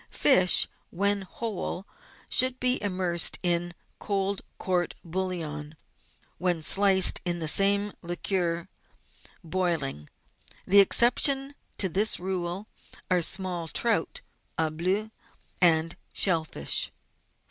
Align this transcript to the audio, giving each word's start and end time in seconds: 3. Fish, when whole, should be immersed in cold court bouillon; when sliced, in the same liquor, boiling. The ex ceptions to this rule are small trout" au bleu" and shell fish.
3. 0.09 0.17
Fish, 0.19 0.67
when 0.89 1.21
whole, 1.21 1.85
should 2.27 2.59
be 2.59 2.81
immersed 2.81 3.37
in 3.43 3.71
cold 3.99 4.41
court 4.57 4.95
bouillon; 5.05 5.75
when 6.39 6.59
sliced, 6.63 7.21
in 7.23 7.37
the 7.37 7.47
same 7.47 7.93
liquor, 8.01 8.67
boiling. 9.43 10.09
The 10.65 10.81
ex 10.81 10.97
ceptions 10.99 11.53
to 11.77 11.87
this 11.87 12.19
rule 12.19 12.67
are 13.11 13.21
small 13.21 13.67
trout" 13.67 14.21
au 14.57 14.71
bleu" 14.71 15.11
and 15.61 15.95
shell 16.15 16.45
fish. 16.45 16.89